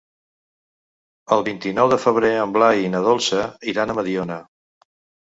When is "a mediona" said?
3.97-4.39